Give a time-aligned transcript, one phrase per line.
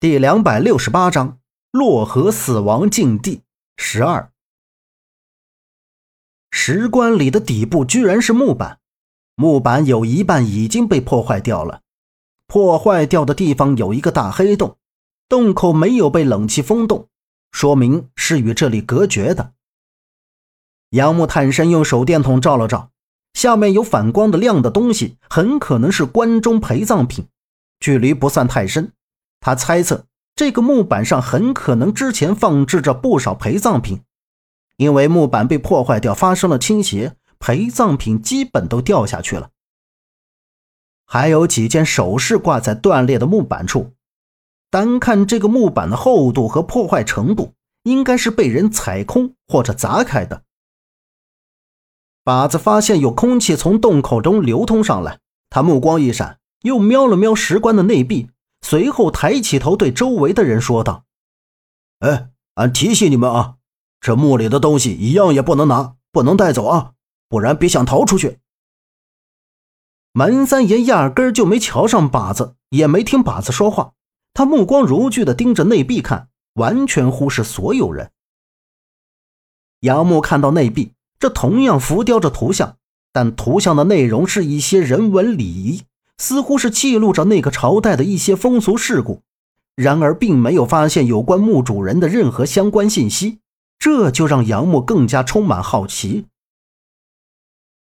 [0.00, 1.40] 第两百六十八章
[1.72, 3.42] 洛河死亡禁地
[3.76, 4.30] 十二。
[6.52, 8.78] 石棺里的底部居然是木板，
[9.34, 11.80] 木板有一半已经被破坏掉了。
[12.46, 14.76] 破坏掉的地方有一个大黑洞，
[15.28, 17.08] 洞口没有被冷气封冻，
[17.50, 19.54] 说明是与这里隔绝的。
[20.90, 22.92] 杨木探身用手电筒照了照，
[23.34, 27.26] 下面有反光的亮的东西，很可能是棺中陪葬品，
[27.80, 28.92] 距离不算太深。
[29.40, 34.02] 他猜测，这个木板上很可能之前放置着不少陪葬品，
[34.76, 39.50] 因为木板被破坏掉，发生了倾斜，陪葬品基本都掉下去了。
[41.04, 43.92] 还有几件首饰挂在断裂的木板处，
[44.70, 50.42] 单看这个木板的厚度和破坏程度，应该是被人踩空或者砸开的。
[52.24, 58.28] 靶子发现有空气从洞口中流通上来，他目光一闪，又瞄了瞄石棺的内壁。
[58.60, 61.04] 随后抬起头，对周围的人说道
[62.00, 63.56] ：“哎，俺提醒你们啊，
[64.00, 66.92] 这墓里的东西一样也不能拿，不能带走啊，
[67.28, 68.40] 不然别想逃出去。”
[70.12, 73.92] 门三爷压根就没瞧上靶子，也没听靶子说话，
[74.34, 78.10] 他目光如炬地盯着内壁看，完全忽视所有人。
[79.80, 82.78] 杨木看到内壁，这同样浮雕着图像，
[83.12, 85.84] 但图像的内容是一些人文礼仪。
[86.18, 89.22] 似乎是记录着那个朝代的一些风俗事故，
[89.74, 93.38] 然而并没有发现有关墓主人的任何相关信息，
[93.78, 96.26] 这就让杨木更加充满好奇。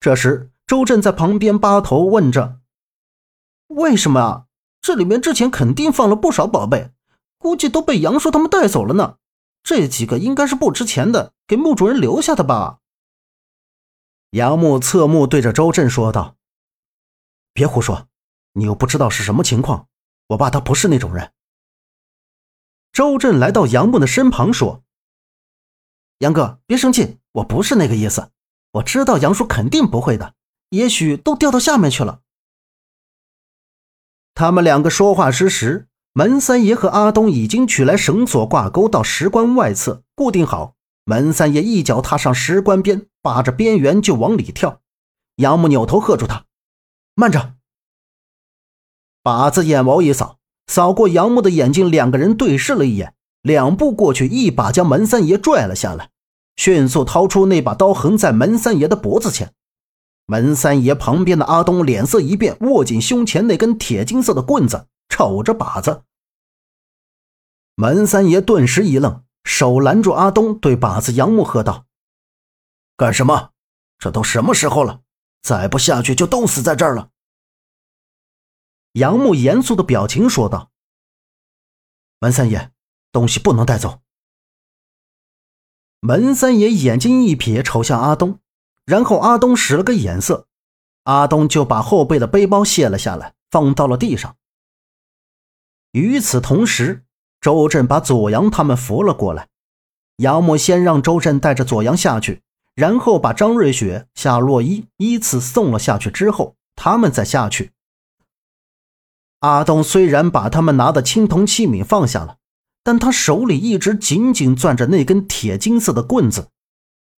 [0.00, 2.58] 这时，周震在旁边扒头问着
[3.68, 4.44] ：“为什么啊？
[4.80, 6.90] 这里面之前肯定放了不少宝贝，
[7.36, 9.16] 估计都被杨叔他们带走了呢。
[9.62, 12.78] 这几个应该是不值钱的，给墓主人留下的吧？”
[14.32, 16.37] 杨木侧目对着周震说道。
[17.58, 18.06] 别胡说，
[18.52, 19.88] 你又不知道是什么情况。
[20.28, 21.32] 我爸他不是那种人。
[22.92, 24.84] 周震来到杨木的身旁说
[26.22, 28.30] ：“杨哥，别生气，我不是那个意思。
[28.74, 30.34] 我知道杨叔肯定不会的，
[30.68, 32.20] 也许都掉到下面去了。”
[34.34, 40.76] 他们两个说话之时，门三爷和阿东已经取来绳索挂钩到石棺外侧固定好。
[41.02, 44.80] 门三爷一脚踏上石棺边，扒着边缘就往里跳。
[45.36, 46.44] 杨木扭头喝住他。
[47.20, 47.54] 慢着！
[49.24, 53.12] 靶子眼眸一扫，扫过杨木的眼睛，两个人对视了一眼，
[53.42, 56.10] 两步过去，一把将门三爷拽了下来，
[56.54, 59.52] 迅速掏出那把刀，横在门三爷的脖子前。
[60.26, 66.04] 门三爷旁边的阿东脸色一变，握紧胸前那根铁金色的棍子，瞅着靶子。
[67.74, 71.86] 门三爷顿时一愣，手拦住阿东，对靶子杨木喝道
[72.96, 73.50] ：“干什么？
[73.98, 75.00] 这都什么时候了？”
[75.42, 77.10] 再不下去就冻死在这儿了。
[78.92, 80.70] 杨木严肃的表情说道
[82.20, 82.72] ：“门三爷，
[83.12, 84.00] 东西不能带走。”
[86.00, 88.40] 门三爷眼睛一瞥，瞅向阿东，
[88.84, 90.46] 然后阿东使了个眼色，
[91.04, 94.36] 阿东就把后背的背包卸了下来，放到了地上。
[95.92, 97.04] 与此同时，
[97.40, 99.48] 周震把左阳他们扶了过来。
[100.16, 102.42] 杨木先让周震带着左阳下去。
[102.78, 107.72] 然后把张瑞雪、夏洛伊依次送了下去，之后他们再下去。
[109.40, 112.36] 阿东虽然把他们拿的青铜器皿放下了，
[112.84, 116.50] 但他手里一直紧紧攥着那根铁金色的棍子。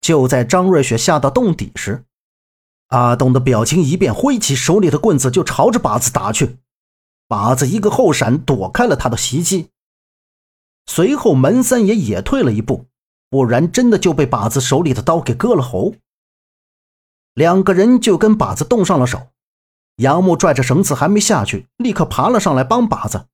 [0.00, 2.06] 就在张瑞雪下到洞底时，
[2.86, 6.56] 阿东的表情一变，挥起手里的棍子就朝着靶子打去。
[7.28, 9.68] 靶子一个后闪，躲开了他的袭击。
[10.86, 12.86] 随后门三爷也退了一步。
[13.30, 15.94] 不然，真的就被靶子手里的刀给割了喉。
[17.34, 19.28] 两个人就跟靶子动上了手。
[19.96, 23.26] 杨木拽着绳子还没下去，立刻爬了上来帮靶子。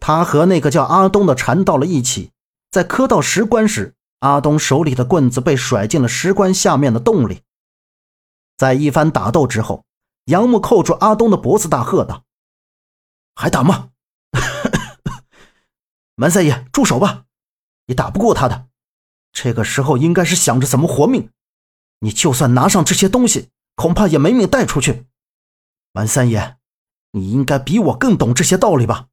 [0.00, 2.30] 他和那个叫阿东的缠到了一起，
[2.70, 7.42] 在磕到石棺时，阿东手里的棍子被甩进了石棺下面的洞里。
[8.56, 9.84] 在一番打斗之后，
[10.26, 12.24] 杨木扣住阿东的脖子，大喝道
[13.36, 13.90] ：“还打吗？
[16.16, 17.24] 门三爷，住手吧！”
[17.86, 18.68] 你打不过他的，
[19.32, 21.30] 这个时候应该是想着怎么活命。
[22.00, 25.06] 你就算拿上这些东西，恐怕也没命带出去。
[25.92, 26.58] 门三爷，
[27.12, 29.08] 你应该比我更懂这些道理吧？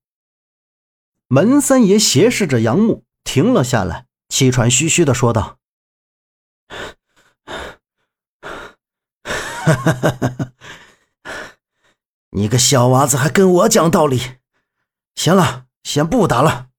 [1.27, 5.57] 门三爷斜视着杨木，停了下来，气喘吁吁的说道
[12.31, 14.39] ：“你个小娃子还跟我讲道理？
[15.15, 16.71] 行了，先不打了。”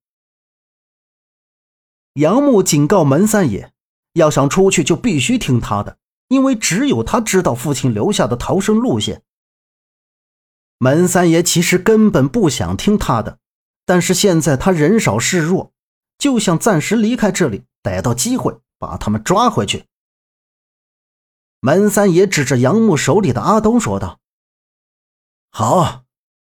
[2.14, 3.72] 杨木警告门三爷，
[4.12, 9.22] 要想出去就必须听他的，因为只有他知道父亲留下的逃生路线。
[10.78, 13.38] 门三爷其实根本不想听他的，
[13.84, 15.72] 但是现在他人少势弱，
[16.16, 19.86] 就想暂时离开这里，逮到机会把他们抓回去。
[21.58, 24.20] 门三爷指着杨木手里的阿东说道
[25.50, 26.04] ：“好，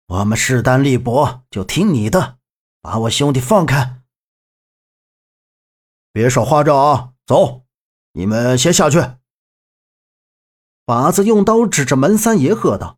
[0.08, 2.38] 我们势单力薄，就听你的，
[2.82, 3.99] 把我兄弟放开，
[6.20, 7.12] 别耍花招啊！
[7.26, 7.64] 走，
[8.12, 9.00] 你们先下去。”
[10.84, 12.98] 把子用刀指着门三爷喝道。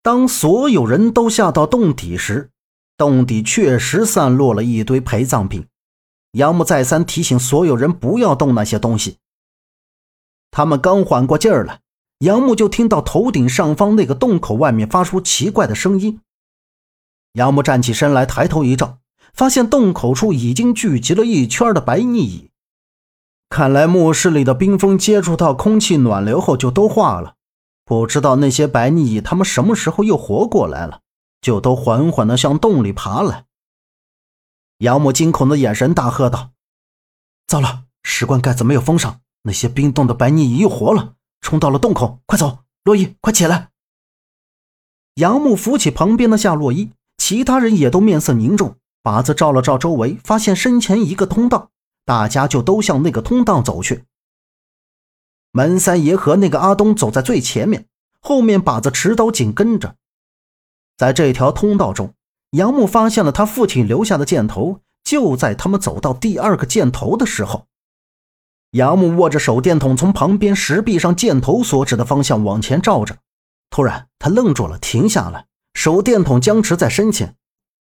[0.00, 2.52] 当所有人都下到洞底时，
[2.96, 5.66] 洞底确实散落了一堆陪葬品。
[6.34, 9.18] 杨木再三提醒所有人不要动那些东西。
[10.52, 11.80] 他们刚缓过劲儿来，
[12.18, 16.20] 杨木就听到头顶上方那个洞口外面发出奇怪的声音。
[17.32, 19.00] 杨木站起身来，抬头一照，
[19.32, 22.50] 发现洞口处已经聚集了一圈的白蚁。
[23.48, 27.34] 看来墓室里的冰封接触到空气暖流后就都化了。
[27.84, 31.00] 不知道那些白蚁他们什么时候又活过来了，
[31.40, 33.46] 就都缓缓地向洞里爬来。
[34.78, 36.50] 杨木惊恐的眼神大喝道
[37.48, 42.20] ：“糟了，石棺盖子没有封上，那些冰冻的白蚁又活了，冲到了洞口！
[42.26, 43.70] 快走，洛伊，快起来！”
[45.16, 48.76] 杨木扶起旁边的夏洛伊，其他人也都面色凝重。
[49.02, 51.70] 靶子照了照周围，发现身前一个通道，
[52.04, 54.04] 大家就都向那个通道走去。
[55.52, 57.86] 门三爷和那个阿东走在最前面，
[58.20, 59.96] 后面靶子持刀紧跟着。
[60.96, 62.14] 在这条通道中，
[62.50, 64.80] 杨木发现了他父亲留下的箭头。
[65.04, 67.64] 就在他们走到第二个箭头的时候，
[68.72, 73.16] 杨木握着手电筒，从旁边石壁上箭头所指的方向往前照着。
[73.70, 77.34] 突然，他愣住了，停下来，手电筒僵持在身前，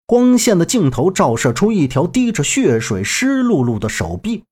[0.07, 4.45] 光线的镜头照射出一条滴着血水、湿漉漉的手臂。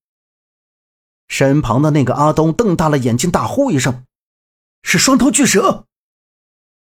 [1.29, 4.05] 身旁的那个阿东瞪大了眼睛，大呼一声
[4.83, 5.87] ：“是双头巨蛇！”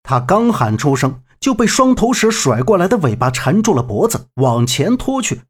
[0.03, 5.41] 他刚喊出声，就被双头蛇甩过来的尾巴缠住了脖子，往前拖去。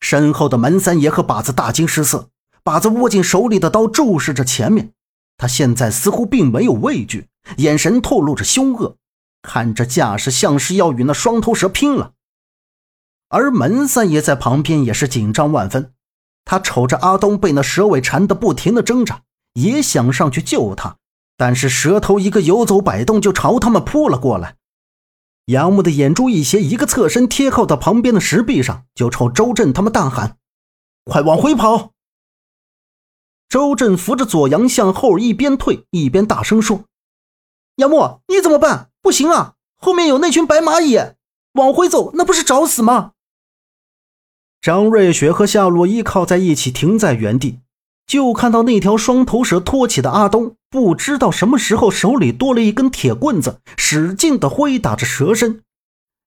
[0.00, 2.30] 身后的门三爷和把子大惊失色，
[2.64, 4.92] 把子握紧手里的刀，注视着前面。
[5.36, 7.28] 他现在似乎并没有畏惧，
[7.58, 8.96] 眼神透露着凶恶，
[9.42, 12.14] 看这架势像是要与那双头蛇拼了。
[13.28, 15.92] 而门三爷在旁边也是紧张万分。
[16.44, 19.22] 他瞅着阿东被那蛇尾缠得不停的挣扎，
[19.54, 20.96] 也想上去救他，
[21.36, 24.56] 但是蛇头一个游走摆动，就朝他们扑了过来。
[25.46, 30.36] 杨木的眼珠一斜，一个侧身贴靠到旁边的石壁上，就朝周震他们大喊
[31.04, 31.92] ：“快往回跑！”
[33.50, 36.84] 周震扶着左阳向后，一边退一边大声说
[37.76, 38.91] ：“杨木，你怎么办？
[39.02, 40.96] 不行啊，后面有那群白蚂蚁，
[41.54, 43.12] 往回走那不是找死吗？”
[44.62, 47.58] 张瑞雪和夏洛依靠在一起，停在原地，
[48.06, 55.62] 就看到那条双头蛇托起的阿东，不知道什么时候手里多了一根铁棍子，使劲的挥打着蛇身。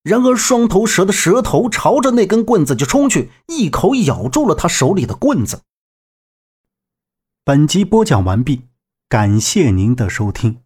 [0.02, 5.62] 然而，双头蛇的蛇头朝着那根棍子就冲去，一口咬住了他手里的棍子。
[7.42, 8.64] 本集播讲完毕，
[9.08, 10.65] 感谢您的收听。